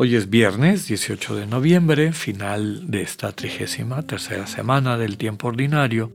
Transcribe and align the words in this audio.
Hoy 0.00 0.14
es 0.14 0.30
viernes 0.30 0.86
18 0.86 1.34
de 1.34 1.46
noviembre, 1.48 2.12
final 2.12 2.88
de 2.88 3.02
esta 3.02 3.32
trigésima 3.32 4.02
tercera 4.02 4.46
semana 4.46 4.96
del 4.96 5.16
tiempo 5.18 5.48
ordinario, 5.48 6.12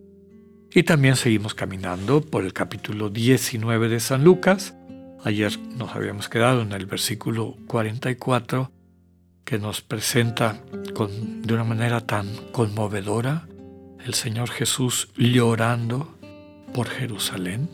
y 0.74 0.84
también 0.84 1.18
seguimos 1.18 1.54
caminando 1.54 2.22
por 2.22 2.46
el 2.46 2.54
capítulo 2.54 3.10
19 3.10 3.90
de 3.90 4.00
San 4.00 4.24
Lucas. 4.24 4.74
Ayer 5.26 5.60
nos 5.76 5.94
habíamos 5.98 6.30
quedado 6.30 6.62
en 6.62 6.72
el 6.72 6.86
versículo 6.86 7.58
44 7.68 8.72
que 9.44 9.60
nos 9.60 9.82
presenta 9.82 10.62
con, 10.94 11.42
de 11.42 11.54
una 11.54 11.66
manera 11.66 12.00
tan 12.08 12.30
conmovedora 12.54 13.50
el 14.06 14.14
Señor 14.14 14.50
Jesús 14.50 15.10
llorando 15.18 16.18
por 16.74 16.88
Jerusalén, 16.88 17.70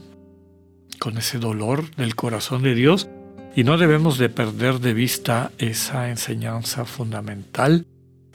con 0.98 1.20
ese 1.20 1.38
dolor 1.38 1.96
del 1.98 2.16
corazón 2.16 2.64
de 2.64 2.74
Dios 2.74 3.08
y 3.60 3.66
no 3.66 3.78
debemos 3.78 4.18
de 4.18 4.30
perder 4.30 4.80
de 4.80 4.94
vista 4.94 5.52
esa 5.58 6.10
enseñanza 6.10 6.86
fundamental 6.86 7.86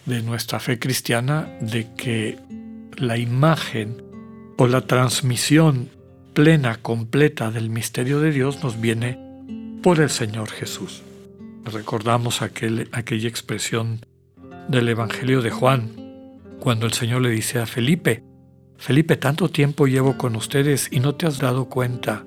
de 0.05 0.21
nuestra 0.21 0.61
fe 0.61 0.79
cristiana 0.79 1.49
de 1.63 1.95
que 1.97 2.39
la 2.99 3.17
imagen 3.17 4.03
o 4.59 4.67
la 4.67 4.83
transmisión 4.83 5.89
plena, 6.35 6.77
completa 6.77 7.51
del 7.51 7.71
misterio 7.71 8.21
de 8.21 8.33
Dios 8.33 8.63
nos 8.63 8.79
viene 8.79 9.19
por 9.83 9.99
el 9.99 10.11
Señor 10.11 10.51
Jesús. 10.51 11.03
Recordamos 11.65 12.43
aquel, 12.43 12.91
aquella 12.93 13.31
expresión 13.31 14.05
del 14.69 14.91
Evangelio 14.91 15.41
de 15.41 15.51
Juan, 15.51 15.97
cuando 16.61 16.85
el 16.85 16.93
Señor 16.93 17.23
le 17.23 17.31
dice 17.31 17.61
a 17.61 17.65
Felipe, 17.65 18.23
Felipe, 18.77 19.17
tanto 19.17 19.49
tiempo 19.49 19.87
llevo 19.87 20.19
con 20.19 20.37
ustedes 20.37 20.91
y 20.91 21.01
no 21.01 21.15
te 21.15 21.27
has 21.27 21.39
dado 21.39 21.71
cuenta 21.71 22.27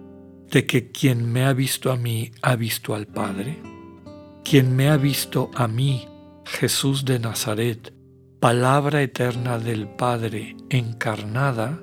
de 0.51 0.65
que 0.65 0.91
quien 0.91 1.31
me 1.31 1.45
ha 1.45 1.53
visto 1.53 1.91
a 1.91 1.97
mí 1.97 2.31
ha 2.41 2.55
visto 2.55 2.95
al 2.95 3.07
Padre? 3.07 3.57
Quien 4.43 4.75
me 4.75 4.89
ha 4.89 4.97
visto 4.97 5.51
a 5.55 5.67
mí, 5.67 6.07
Jesús 6.45 7.03
de 7.03 7.19
Nazaret, 7.19 7.93
palabra 8.39 9.01
eterna 9.01 9.59
del 9.59 9.87
Padre 9.87 10.55
encarnada, 10.69 11.81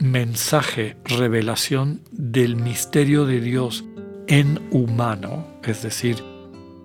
mensaje, 0.00 0.96
revelación 1.04 2.02
del 2.10 2.56
misterio 2.56 3.26
de 3.26 3.40
Dios 3.40 3.84
en 4.26 4.68
humano, 4.70 5.46
es 5.64 5.82
decir, 5.82 6.22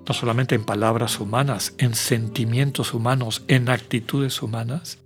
no 0.08 0.14
solamente 0.14 0.56
en 0.56 0.66
palabras 0.66 1.20
humanas, 1.20 1.74
en 1.78 1.96
sentimientos 1.96 2.94
humanos, 2.94 3.44
en 3.48 3.70
actitudes 3.70 4.42
humanas, 4.42 5.00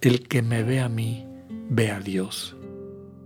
el 0.00 0.28
que 0.28 0.42
me 0.42 0.62
ve 0.62 0.80
a 0.80 0.88
mí, 0.88 1.26
ve 1.68 1.90
a 1.90 1.98
Dios. 1.98 2.56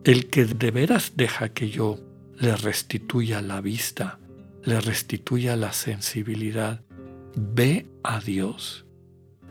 El 0.05 0.30
que 0.30 0.46
de 0.46 0.70
veras 0.70 1.12
deja 1.16 1.50
que 1.50 1.68
yo 1.68 1.98
le 2.41 2.56
restituya 2.56 3.42
la 3.42 3.60
vista, 3.60 4.19
le 4.64 4.80
restituya 4.80 5.56
la 5.56 5.74
sensibilidad, 5.74 6.80
ve 7.36 7.86
a 8.02 8.19
Dios 8.19 8.86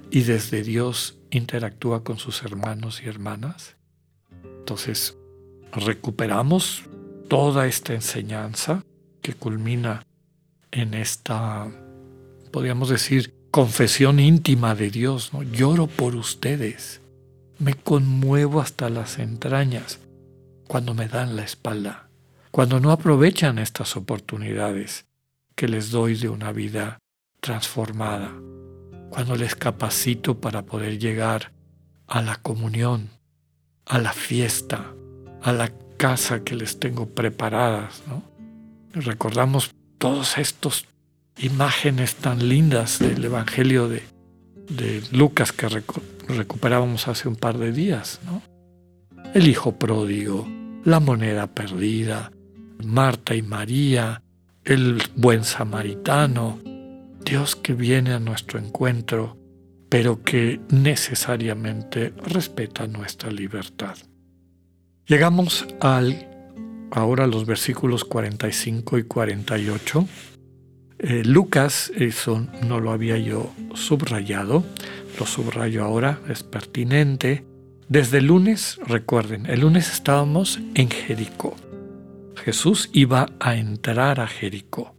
y 0.10 0.22
desde 0.22 0.64
Dios 0.64 1.20
interactúa 1.30 2.04
con 2.04 2.18
sus 2.18 2.42
hermanos 2.42 3.04
y 3.04 3.08
hermanas. 3.08 3.76
Entonces, 4.44 5.16
recuperamos 5.72 6.84
toda 7.28 7.68
esta 7.68 7.94
enseñanza 7.94 8.84
que 9.22 9.36
culmina 9.36 10.04
en 10.72 10.96
esta, 10.96 11.70
podríamos 12.52 12.90
decir, 12.90 13.36
confesión 13.52 14.20
íntima 14.20 14.74
de 14.74 14.90
Dios. 14.90 15.32
Lloro 15.52 15.86
por 15.86 16.16
ustedes, 16.16 17.02
me 17.60 17.76
conmuevo 17.76 18.62
hasta 18.62 18.90
las 18.90 19.20
entrañas 19.20 20.00
cuando 20.68 20.96
me 20.96 21.08
dan 21.08 21.36
la 21.36 21.44
espalda 21.44 22.09
cuando 22.52 22.80
no 22.80 22.92
aprovechan 22.92 23.60
estas 23.60 23.96
oportunidades 23.96 25.06
que 25.56 25.68
les 25.68 25.92
doy 25.92 26.16
de 26.16 26.30
una 26.30 26.52
vida 26.52 27.00
transformada, 27.42 28.32
cuando 29.10 29.36
les 29.36 29.56
capacito 29.56 30.40
para 30.40 30.64
poder 30.66 30.98
llegar 31.00 31.52
a 32.08 32.22
la 32.22 32.38
comunión, 32.38 33.10
a 33.86 34.00
la 34.00 34.14
fiesta, 34.14 34.94
a 35.42 35.52
la 35.52 35.72
casa 35.98 36.44
que 36.44 36.56
les 36.56 36.80
tengo 36.80 37.08
preparadas. 37.08 38.02
Recordamos 38.94 39.72
todas 39.98 40.38
estas 40.38 40.86
imágenes 41.38 42.16
tan 42.16 42.48
lindas 42.48 43.00
del 43.00 43.24
Evangelio 43.24 43.88
de, 43.88 44.04
de 44.70 45.04
Lucas 45.12 45.52
que 45.52 45.68
recuperábamos 46.28 47.08
hace 47.08 47.28
un 47.28 47.36
par 47.36 47.58
de 47.58 47.72
días. 47.72 48.20
El 49.34 49.48
hijo 49.48 49.74
pródigo, 49.78 50.48
la 50.84 51.00
moneda 51.00 51.48
perdida, 51.48 52.32
Marta 52.84 53.36
y 53.36 53.42
María, 53.42 54.22
el 54.64 55.02
buen 55.16 55.44
samaritano, 55.44 56.60
Dios 57.24 57.56
que 57.56 57.74
viene 57.74 58.14
a 58.14 58.20
nuestro 58.20 58.60
encuentro, 58.60 59.38
pero 59.90 60.24
que 60.24 60.60
necesariamente 60.70 62.14
respeta 62.26 62.88
nuestra 62.88 63.32
libertad. 63.32 63.98
Llegamos 65.06 65.68
al 65.80 66.28
ahora 66.92 67.28
los 67.28 67.46
versículos 67.46 68.06
45 68.06 68.98
y 68.98 69.04
48. 69.04 70.08
Eh, 71.00 71.24
Lucas, 71.26 71.92
eso 71.96 72.46
no 72.68 72.80
lo 72.80 72.92
había 72.92 73.18
yo 73.18 73.52
subrayado, 73.74 74.64
lo 75.20 75.26
subrayo 75.26 75.84
ahora, 75.84 76.20
es 76.30 76.44
pertinente. 76.44 77.46
Desde 77.88 78.20
el 78.20 78.28
lunes, 78.28 78.80
recuerden, 78.86 79.46
el 79.48 79.62
lunes 79.62 79.92
estábamos 79.92 80.60
en 80.76 80.90
Jericó. 80.90 81.56
Jesús 82.40 82.90
iba 82.94 83.28
a 83.40 83.56
entrar 83.56 84.20
a 84.20 84.28
Jericó. 84.28 84.96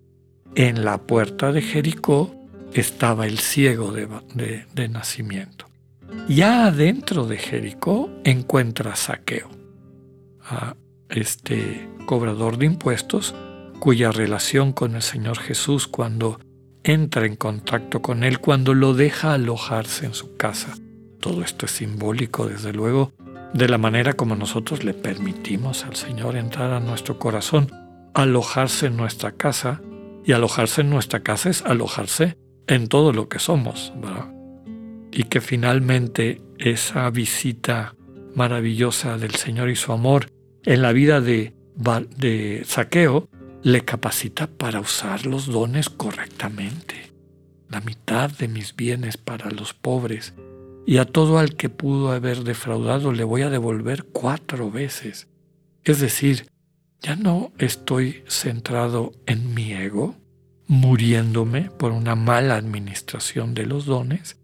En 0.54 0.84
la 0.84 0.98
puerta 0.98 1.52
de 1.52 1.62
Jericó 1.62 2.34
estaba 2.72 3.26
el 3.26 3.38
ciego 3.38 3.92
de, 3.92 4.88
nacimiento. 4.88 5.66
Ya 6.28 6.66
adentro 6.66 7.26
de 7.26 7.38
Jericó 7.38 8.10
encuentra 8.24 8.96
Saqueo, 8.96 9.48
a 10.44 10.76
este 11.08 11.88
cobrador 12.06 12.56
de 12.58 12.66
impuestos, 12.66 13.34
cuya 13.78 14.12
relación 14.12 14.72
con 14.72 14.96
el 14.96 15.02
Señor 15.02 15.38
Jesús 15.38 15.86
cuando 15.86 16.38
entra 16.82 17.26
en 17.26 17.36
contacto 17.36 18.02
con 18.02 18.24
él, 18.24 18.40
cuando 18.40 18.74
lo 18.74 18.94
deja 18.94 19.34
alojarse 19.34 20.06
en 20.06 20.14
su 20.14 20.36
casa. 20.36 20.74
Todo 21.20 21.42
esto 21.42 21.66
es 21.66 21.72
simbólico, 21.72 22.46
desde 22.46 22.72
luego, 22.72 23.12
de 23.54 23.68
la 23.68 23.78
manera 23.78 24.12
como 24.12 24.36
nosotros 24.36 24.84
le 24.84 24.94
permitimos 24.94 25.84
al 25.84 25.96
Señor 25.96 26.36
entrar 26.36 26.72
a 26.72 26.80
nuestro 26.80 27.18
corazón, 27.18 27.68
alojarse 28.14 28.86
en 28.86 28.96
nuestra 28.96 29.32
casa, 29.32 29.80
y 30.24 30.32
alojarse 30.32 30.82
en 30.82 30.90
nuestra 30.90 31.20
casa 31.20 31.50
es 31.50 31.62
alojarse 31.62 32.36
en 32.66 32.88
todo 32.88 33.12
lo 33.12 33.28
que 33.28 33.38
somos, 33.38 33.92
Y 35.12 35.24
que 35.24 35.40
finalmente 35.40 36.40
esa 36.58 37.10
visita 37.10 37.96
maravillosa 38.34 39.18
del 39.18 39.34
Señor 39.34 39.70
y 39.70 39.76
su 39.76 39.92
amor 39.92 40.30
en 40.64 40.82
la 40.82 40.92
vida 40.92 41.20
de, 41.20 41.54
de 42.16 42.62
Saqueo 42.64 43.28
le 43.62 43.80
capacita 43.80 44.46
para 44.46 44.80
usar 44.80 45.26
los 45.26 45.46
dones 45.46 45.88
correctamente. 45.88 47.12
La 47.68 47.80
mitad 47.80 48.30
de 48.30 48.48
mis 48.48 48.76
bienes 48.76 49.16
para 49.16 49.50
los 49.50 49.74
pobres 49.74 50.34
y 50.86 50.98
a 50.98 51.04
todo 51.04 51.38
al 51.38 51.56
que 51.56 51.68
pudo 51.68 52.12
haber 52.12 52.44
defraudado 52.44 53.12
le 53.12 53.24
voy 53.24 53.42
a 53.42 53.50
devolver 53.50 54.04
cuatro 54.04 54.70
veces. 54.70 55.28
Es 55.84 56.00
decir, 56.00 56.46
ya 57.00 57.16
no 57.16 57.52
estoy 57.58 58.22
centrado 58.28 59.12
en 59.26 59.54
mi 59.54 59.72
ego, 59.72 60.16
muriéndome 60.66 61.70
por 61.70 61.92
una 61.92 62.14
mala 62.14 62.56
administración 62.56 63.54
de 63.54 63.66
los 63.66 63.86
dones, 63.86 64.38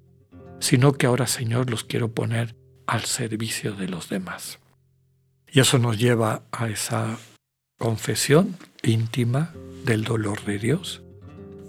sino 0.60 0.92
que 0.92 1.06
ahora, 1.06 1.26
Señor, 1.26 1.70
los 1.70 1.84
quiero 1.84 2.12
poner 2.12 2.56
al 2.86 3.04
servicio 3.04 3.74
de 3.74 3.88
los 3.88 4.08
demás. 4.08 4.58
Y 5.52 5.60
eso 5.60 5.78
nos 5.78 5.98
lleva 5.98 6.42
a 6.50 6.68
esa 6.68 7.18
confesión 7.78 8.56
íntima 8.82 9.52
del 9.84 10.04
dolor 10.04 10.44
de 10.44 10.58
Dios. 10.58 11.02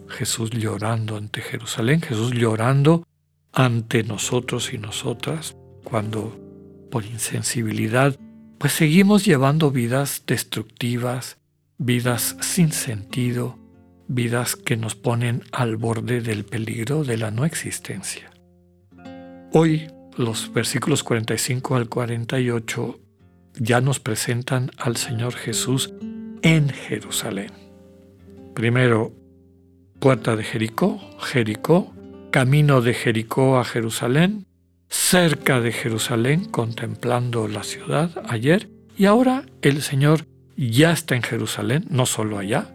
Jesús 0.07 0.51
llorando 0.51 1.17
ante 1.17 1.41
Jerusalén, 1.41 2.01
Jesús 2.01 2.31
llorando 2.31 3.05
ante 3.57 4.03
nosotros 4.03 4.71
y 4.71 4.77
nosotras 4.77 5.57
cuando 5.83 6.39
por 6.91 7.05
insensibilidad 7.05 8.15
pues 8.59 8.73
seguimos 8.73 9.25
llevando 9.25 9.71
vidas 9.71 10.23
destructivas, 10.27 11.39
vidas 11.79 12.37
sin 12.39 12.71
sentido, 12.71 13.57
vidas 14.07 14.55
que 14.55 14.77
nos 14.77 14.93
ponen 14.93 15.43
al 15.51 15.75
borde 15.75 16.21
del 16.21 16.45
peligro 16.45 17.03
de 17.03 17.17
la 17.17 17.31
no 17.31 17.45
existencia. 17.45 18.29
Hoy 19.53 19.87
los 20.17 20.53
versículos 20.53 21.03
45 21.03 21.75
al 21.75 21.89
48 21.89 22.99
ya 23.55 23.81
nos 23.81 23.99
presentan 23.99 24.69
al 24.77 24.97
Señor 24.97 25.33
Jesús 25.33 25.91
en 26.43 26.69
Jerusalén. 26.69 27.51
Primero, 28.53 29.13
puerta 29.99 30.35
de 30.35 30.43
Jericó, 30.43 30.99
Jericó, 31.19 31.96
camino 32.31 32.81
de 32.81 32.93
Jericó 32.93 33.57
a 33.57 33.63
Jerusalén, 33.63 34.45
cerca 34.89 35.59
de 35.59 35.71
Jerusalén, 35.71 36.45
contemplando 36.45 37.47
la 37.47 37.63
ciudad 37.63 38.11
ayer, 38.27 38.69
y 38.97 39.05
ahora 39.05 39.43
el 39.61 39.81
Señor 39.81 40.25
ya 40.55 40.91
está 40.91 41.15
en 41.15 41.23
Jerusalén, 41.23 41.85
no 41.89 42.05
solo 42.05 42.37
allá, 42.39 42.73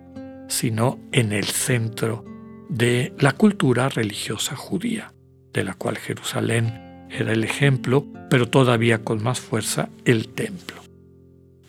sino 0.48 0.98
en 1.12 1.32
el 1.32 1.44
centro 1.44 2.24
de 2.68 3.12
la 3.18 3.32
cultura 3.32 3.88
religiosa 3.88 4.56
judía, 4.56 5.12
de 5.52 5.64
la 5.64 5.74
cual 5.74 5.98
Jerusalén 5.98 7.06
era 7.10 7.32
el 7.32 7.44
ejemplo, 7.44 8.06
pero 8.30 8.48
todavía 8.48 9.04
con 9.04 9.22
más 9.22 9.40
fuerza 9.40 9.88
el 10.04 10.28
templo. 10.28 10.82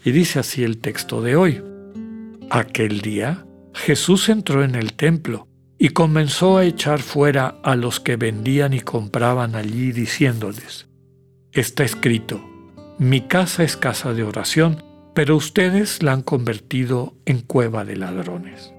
Y 0.05 0.11
dice 0.11 0.39
así 0.39 0.63
el 0.63 0.77
texto 0.77 1.21
de 1.21 1.35
hoy. 1.35 1.61
Aquel 2.49 3.01
día 3.01 3.45
Jesús 3.73 4.29
entró 4.29 4.63
en 4.63 4.75
el 4.75 4.93
templo 4.93 5.47
y 5.83 5.89
comenzó 5.89 6.55
a 6.55 6.63
echar 6.63 7.01
fuera 7.01 7.57
a 7.61 7.75
los 7.75 7.99
que 7.99 8.15
vendían 8.15 8.73
y 8.73 8.79
compraban 8.79 9.53
allí 9.53 9.91
diciéndoles, 9.91 10.87
Está 11.51 11.83
escrito, 11.83 12.41
mi 12.99 13.19
casa 13.19 13.63
es 13.63 13.75
casa 13.75 14.13
de 14.13 14.23
oración, 14.23 14.81
pero 15.13 15.35
ustedes 15.35 16.01
la 16.01 16.13
han 16.13 16.21
convertido 16.21 17.15
en 17.25 17.41
cueva 17.41 17.83
de 17.83 17.97
ladrones. 17.97 18.73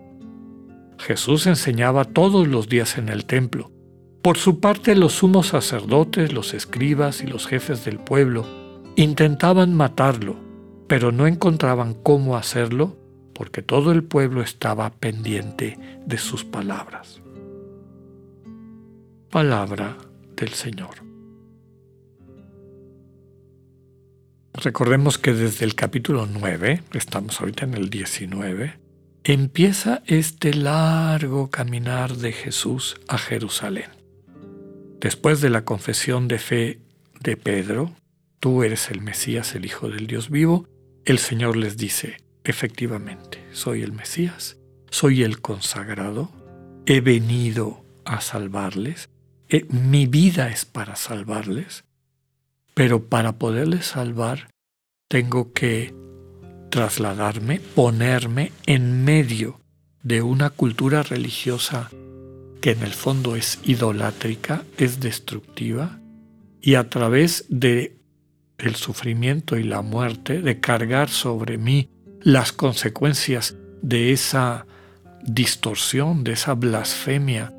Jesús 0.99 1.47
enseñaba 1.47 2.07
todos 2.07 2.49
los 2.49 2.71
días 2.71 2.97
en 2.97 3.11
el 3.11 3.27
templo. 3.27 3.71
Por 4.23 4.39
su 4.39 4.61
parte, 4.61 4.95
los 4.95 5.13
sumos 5.13 5.49
sacerdotes, 5.49 6.33
los 6.33 6.55
escribas 6.55 7.21
y 7.21 7.27
los 7.27 7.47
jefes 7.47 7.85
del 7.85 7.99
pueblo 7.99 8.47
intentaban 8.97 9.75
matarlo, 9.75 10.37
pero 10.89 11.13
no 11.13 11.27
encontraban 11.27 11.93
cómo 11.93 12.39
hacerlo 12.39 12.97
porque 13.35 13.63
todo 13.63 13.93
el 13.93 14.05
pueblo 14.05 14.43
estaba 14.43 14.91
pendiente 14.91 15.79
de 16.07 16.19
sus 16.19 16.45
palabras. 16.45 17.21
Palabra 19.31 19.97
del 20.37 20.51
Señor. 20.51 21.05
Recordemos 24.55 25.19
que 25.19 25.35
desde 25.35 25.65
el 25.65 25.75
capítulo 25.75 26.27
9, 26.27 26.83
estamos 26.93 27.41
ahorita 27.41 27.65
en 27.65 27.75
el 27.75 27.91
19, 27.91 28.79
empieza 29.25 30.03
este 30.07 30.55
largo 30.55 31.51
caminar 31.51 32.17
de 32.17 32.33
Jesús 32.33 32.97
a 33.09 33.19
Jerusalén. 33.19 33.91
Después 35.01 35.41
de 35.41 35.51
la 35.51 35.65
confesión 35.65 36.29
de 36.29 36.39
fe 36.39 36.79
de 37.21 37.37
Pedro, 37.37 37.91
tú 38.39 38.63
eres 38.63 38.91
el 38.91 39.01
Mesías, 39.01 39.55
el 39.57 39.65
Hijo 39.65 39.89
del 39.89 40.07
Dios 40.07 40.31
vivo, 40.31 40.69
el 41.05 41.19
Señor 41.19 41.57
les 41.57 41.77
dice, 41.77 42.19
efectivamente, 42.45 43.45
soy 43.53 43.83
el 43.83 43.93
Mesías, 43.93 44.59
soy 44.91 45.23
el 45.23 45.41
consagrado, 45.41 46.31
he 46.87 47.01
venido 47.01 47.85
a 48.05 48.21
salvarles, 48.21 49.09
eh, 49.49 49.67
mi 49.71 50.07
vida 50.07 50.51
es 50.51 50.65
para 50.65 50.97
salvarles, 50.97 51.85
pero 52.75 53.09
para 53.09 53.39
poderles 53.39 53.87
salvar 53.87 54.51
tengo 55.09 55.53
que 55.53 55.95
trasladarme, 56.71 57.61
ponerme 57.61 58.53
en 58.67 59.05
medio 59.05 59.61
de 60.03 60.23
una 60.23 60.51
cultura 60.51 61.03
religiosa 61.03 61.91
que 62.61 62.73
en 62.73 62.83
el 62.83 62.93
fondo 62.93 63.37
es 63.37 63.61
idolátrica, 63.65 64.65
es 64.77 65.01
destructiva, 65.01 66.01
y 66.61 66.77
a 66.77 66.89
través 66.89 67.45
de 67.49 67.99
el 68.59 68.75
sufrimiento 68.75 69.57
y 69.57 69.65
la 69.65 69.83
muerte, 69.83 70.41
de 70.41 70.61
cargar 70.61 71.11
sobre 71.11 71.59
mí 71.59 71.91
las 72.25 72.53
consecuencias 72.53 73.57
de 73.83 74.13
esa 74.13 74.67
distorsión, 75.23 76.25
de 76.25 76.33
esa 76.33 76.55
blasfemia, 76.55 77.53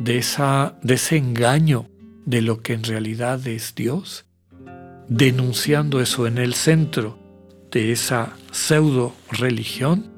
de, 0.00 0.18
esa, 0.18 0.76
de 0.82 0.94
ese 0.94 1.16
engaño 1.16 1.88
de 2.26 2.42
lo 2.42 2.60
que 2.60 2.74
en 2.74 2.82
realidad 2.82 3.46
es 3.46 3.76
Dios, 3.76 4.26
denunciando 5.08 6.00
eso 6.00 6.26
en 6.26 6.38
el 6.38 6.54
centro 6.54 7.18
de 7.70 7.92
esa 7.92 8.36
pseudo 8.50 9.14
religión, 9.30 10.10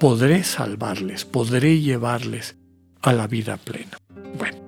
podré 0.00 0.42
salvarles, 0.42 1.24
podré 1.24 1.80
llevarles 1.80 2.56
a 3.02 3.12
la 3.12 3.28
vida 3.28 3.56
plena. 3.56 3.98
Bueno, 4.36 4.58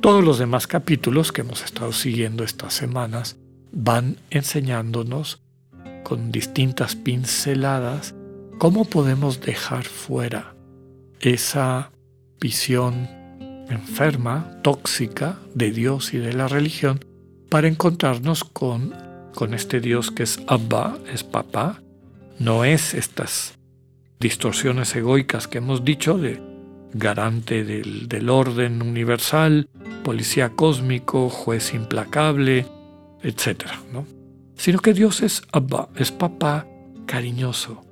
todos 0.00 0.24
los 0.24 0.38
demás 0.38 0.68
capítulos 0.68 1.32
que 1.32 1.40
hemos 1.40 1.64
estado 1.64 1.92
siguiendo 1.92 2.44
estas 2.44 2.72
semanas 2.72 3.36
van 3.72 4.16
enseñándonos 4.30 5.42
con 6.06 6.30
distintas 6.30 6.94
pinceladas 6.94 8.14
cómo 8.58 8.84
podemos 8.84 9.40
dejar 9.40 9.82
fuera 9.84 10.54
esa 11.18 11.90
visión 12.40 13.08
enferma, 13.68 14.60
tóxica 14.62 15.36
de 15.52 15.72
Dios 15.72 16.14
y 16.14 16.18
de 16.18 16.32
la 16.32 16.46
religión 16.46 17.04
para 17.48 17.66
encontrarnos 17.66 18.44
con, 18.44 18.94
con 19.34 19.52
este 19.52 19.80
Dios 19.80 20.12
que 20.12 20.22
es 20.22 20.38
Abba, 20.46 20.96
es 21.12 21.24
papá, 21.24 21.82
no 22.38 22.64
es 22.64 22.94
estas 22.94 23.58
distorsiones 24.20 24.94
egoicas 24.94 25.48
que 25.48 25.58
hemos 25.58 25.84
dicho 25.84 26.18
de 26.18 26.40
garante 26.92 27.64
del, 27.64 28.06
del 28.06 28.30
orden 28.30 28.80
universal, 28.80 29.68
policía 30.04 30.50
cósmico, 30.50 31.30
juez 31.30 31.74
implacable, 31.74 32.64
etc. 33.24 33.64
¿no? 33.92 34.15
Sino 34.56 34.78
que 34.80 34.94
Dios 34.94 35.22
es 35.22 35.42
Abba, 35.52 35.88
es 35.96 36.10
papá 36.10 36.66
cariñoso, 37.06 37.84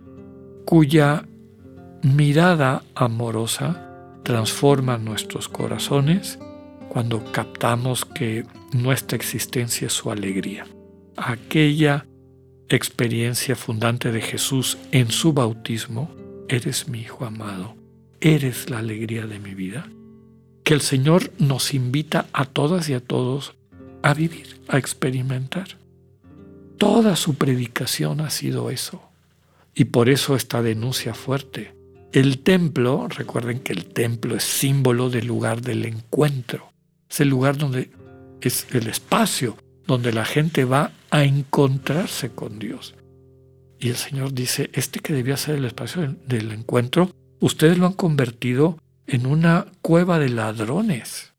cuya 0.64 1.26
mirada 2.02 2.82
amorosa 2.94 3.90
transforma 4.24 4.98
nuestros 4.98 5.48
corazones 5.48 6.38
cuando 6.88 7.24
captamos 7.32 8.04
que 8.04 8.44
nuestra 8.72 9.16
existencia 9.16 9.86
es 9.86 9.92
su 9.92 10.10
alegría. 10.10 10.66
Aquella 11.16 12.06
experiencia 12.68 13.56
fundante 13.56 14.10
de 14.10 14.20
Jesús 14.20 14.78
en 14.90 15.10
su 15.10 15.32
bautismo, 15.32 16.10
eres 16.48 16.88
mi 16.88 17.00
Hijo 17.00 17.24
amado, 17.24 17.74
eres 18.20 18.70
la 18.70 18.78
alegría 18.78 19.26
de 19.26 19.38
mi 19.38 19.54
vida, 19.54 19.88
que 20.62 20.74
el 20.74 20.80
Señor 20.80 21.30
nos 21.38 21.74
invita 21.74 22.26
a 22.32 22.46
todas 22.46 22.88
y 22.88 22.94
a 22.94 23.00
todos 23.00 23.54
a 24.02 24.14
vivir, 24.14 24.60
a 24.68 24.78
experimentar. 24.78 25.78
Toda 26.78 27.16
su 27.16 27.34
predicación 27.34 28.20
ha 28.20 28.30
sido 28.30 28.70
eso. 28.70 29.02
Y 29.74 29.86
por 29.86 30.08
eso 30.08 30.36
esta 30.36 30.62
denuncia 30.62 31.14
fuerte. 31.14 31.74
El 32.12 32.38
templo, 32.38 33.08
recuerden 33.08 33.60
que 33.60 33.72
el 33.72 33.86
templo 33.86 34.36
es 34.36 34.44
símbolo 34.44 35.10
del 35.10 35.26
lugar 35.26 35.62
del 35.62 35.84
encuentro. 35.84 36.72
Es 37.10 37.20
el 37.20 37.28
lugar 37.28 37.56
donde 37.56 37.90
es 38.40 38.66
el 38.72 38.86
espacio 38.86 39.56
donde 39.86 40.12
la 40.12 40.24
gente 40.24 40.64
va 40.64 40.92
a 41.10 41.24
encontrarse 41.24 42.30
con 42.30 42.58
Dios. 42.58 42.94
Y 43.78 43.90
el 43.90 43.96
Señor 43.96 44.32
dice, 44.32 44.70
este 44.72 45.00
que 45.00 45.12
debía 45.12 45.36
ser 45.36 45.56
el 45.56 45.64
espacio 45.64 46.16
del 46.26 46.52
encuentro, 46.52 47.10
ustedes 47.40 47.78
lo 47.78 47.86
han 47.86 47.92
convertido 47.92 48.78
en 49.06 49.26
una 49.26 49.66
cueva 49.82 50.18
de 50.18 50.30
ladrones. 50.30 51.34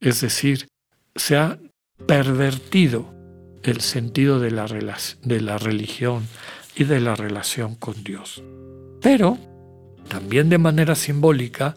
Es 0.00 0.20
decir, 0.20 0.68
se 1.14 1.36
ha 1.36 1.58
pervertido 2.06 3.14
el 3.66 3.80
sentido 3.80 4.40
de 4.40 4.50
la, 4.50 4.66
de 4.66 5.40
la 5.40 5.58
religión 5.58 6.26
y 6.76 6.84
de 6.84 7.00
la 7.00 7.16
relación 7.16 7.74
con 7.74 8.02
Dios. 8.04 8.42
Pero, 9.02 9.38
también 10.08 10.48
de 10.48 10.58
manera 10.58 10.94
simbólica, 10.94 11.76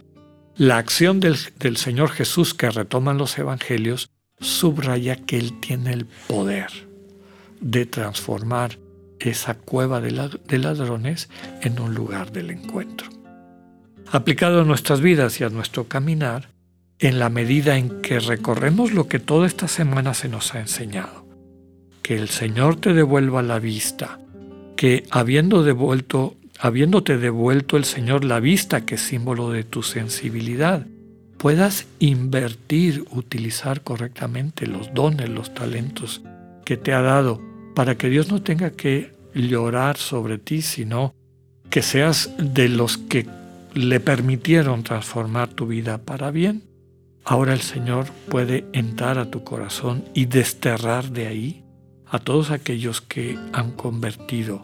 la 0.56 0.78
acción 0.78 1.20
del, 1.20 1.38
Señor 1.78 2.10
Jesús 2.10 2.54
que 2.54 2.70
retoman 2.70 3.18
los 3.18 3.38
evangelios 3.38 4.10
subraya 4.40 5.16
que 5.16 5.38
Él 5.38 5.60
tiene 5.62 5.94
el 5.94 6.06
poder 6.28 6.70
de 7.62 7.86
transformar 7.86 8.78
esa 9.20 9.54
cueva 9.54 10.02
de, 10.02 10.12
ladrones 10.12 11.30
en 11.62 11.80
un 11.80 11.96
lugar 11.96 12.32
del 12.32 12.52
encuentro. 12.52 13.08
Aplicado 14.12 14.62
a 14.62 14.66
nuestras 14.66 15.02
vidas 15.02 15.40
y 15.40 15.44
a 15.44 15.50
nuestro 15.50 15.88
caminar, 15.88 16.50
en 17.00 17.20
la 17.20 17.30
medida 17.30 17.78
en 17.78 18.02
que 18.02 18.20
recorremos 18.20 18.92
lo 18.92 19.08
que 19.08 19.20
toda 19.20 19.48
esta 19.48 19.70
semana 19.70 20.14
se 20.14 20.28
nos 20.28 20.54
ha 20.56 20.60
enseñado, 20.60 21.19
que 22.10 22.16
el 22.16 22.30
Señor 22.30 22.78
te 22.78 22.96
devuelva 22.96 23.44
la 23.44 23.60
vista, 23.60 24.18
que 24.76 25.04
habiendo 25.12 25.62
devuelto, 25.62 26.38
habiéndote 26.60 27.20
devuelto 27.20 27.78
el 27.78 27.86
Señor 27.86 28.26
la 28.26 28.40
vista, 28.40 28.84
que 28.84 28.96
es 28.96 29.02
símbolo 29.02 29.52
de 29.52 29.64
tu 29.64 29.84
sensibilidad, 29.84 30.88
puedas 31.38 31.86
invertir, 32.00 33.06
utilizar 33.12 33.82
correctamente 33.82 34.66
los 34.66 34.92
dones, 34.92 35.30
los 35.30 35.54
talentos 35.54 36.24
que 36.66 36.78
te 36.78 36.94
ha 36.94 37.04
dado, 37.04 37.44
para 37.76 37.94
que 37.94 38.10
Dios 38.10 38.32
no 38.32 38.42
tenga 38.42 38.72
que 38.72 39.12
llorar 39.36 39.98
sobre 39.98 40.40
ti, 40.40 40.64
sino 40.64 41.14
que 41.70 41.84
seas 41.84 42.32
de 42.40 42.70
los 42.70 42.98
que 42.98 43.28
le 43.76 44.00
permitieron 44.00 44.82
transformar 44.82 45.50
tu 45.50 45.68
vida 45.68 46.00
para 46.00 46.32
bien. 46.32 46.64
Ahora 47.24 47.54
el 47.54 47.62
Señor 47.62 48.08
puede 48.30 48.66
entrar 48.74 49.20
a 49.20 49.30
tu 49.30 49.44
corazón 49.44 50.06
y 50.16 50.26
desterrar 50.26 51.12
de 51.12 51.28
ahí 51.28 51.69
a 52.10 52.20
todos 52.20 52.52
aquellos 52.52 53.02
que 53.02 53.38
han 53.54 53.72
convertido 53.72 54.62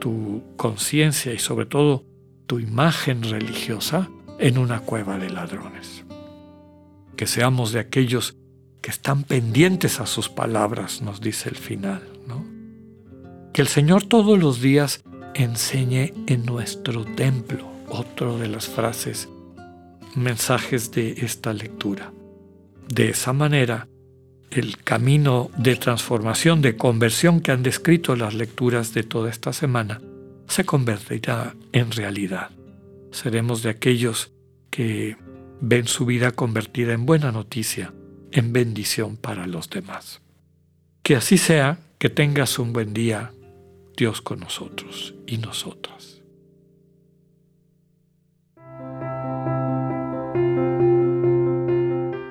tu 0.00 0.42
conciencia 0.56 1.32
y 1.32 1.38
sobre 1.38 1.66
todo 1.66 2.04
tu 2.46 2.60
imagen 2.60 3.22
religiosa 3.22 4.08
en 4.38 4.58
una 4.58 4.80
cueva 4.80 5.18
de 5.18 5.30
ladrones. 5.30 6.04
Que 7.16 7.26
seamos 7.26 7.72
de 7.72 7.80
aquellos 7.80 8.36
que 8.80 8.90
están 8.90 9.24
pendientes 9.24 10.00
a 10.00 10.06
sus 10.06 10.28
palabras, 10.28 11.02
nos 11.02 11.20
dice 11.20 11.48
el 11.48 11.56
final. 11.56 12.02
¿no? 12.26 12.44
Que 13.52 13.62
el 13.62 13.68
Señor 13.68 14.04
todos 14.04 14.38
los 14.38 14.60
días 14.60 15.02
enseñe 15.34 16.14
en 16.26 16.46
nuestro 16.46 17.04
templo, 17.04 17.68
otro 17.88 18.38
de 18.38 18.48
las 18.48 18.68
frases, 18.68 19.28
mensajes 20.14 20.92
de 20.92 21.12
esta 21.18 21.52
lectura. 21.52 22.12
De 22.88 23.10
esa 23.10 23.32
manera, 23.32 23.88
el 24.50 24.78
camino 24.78 25.50
de 25.56 25.76
transformación, 25.76 26.62
de 26.62 26.76
conversión 26.76 27.40
que 27.40 27.52
han 27.52 27.62
descrito 27.62 28.16
las 28.16 28.34
lecturas 28.34 28.94
de 28.94 29.02
toda 29.02 29.30
esta 29.30 29.52
semana, 29.52 30.00
se 30.46 30.64
convertirá 30.64 31.54
en 31.72 31.90
realidad. 31.90 32.50
Seremos 33.10 33.62
de 33.62 33.70
aquellos 33.70 34.32
que 34.70 35.16
ven 35.60 35.86
su 35.86 36.06
vida 36.06 36.30
convertida 36.30 36.92
en 36.92 37.06
buena 37.06 37.32
noticia, 37.32 37.92
en 38.32 38.52
bendición 38.52 39.16
para 39.16 39.46
los 39.46 39.68
demás. 39.68 40.20
Que 41.02 41.16
así 41.16 41.38
sea, 41.38 41.78
que 41.98 42.08
tengas 42.08 42.58
un 42.58 42.72
buen 42.72 42.94
día, 42.94 43.32
Dios 43.96 44.22
con 44.22 44.40
nosotros 44.40 45.14
y 45.26 45.38
nosotras. 45.38 46.07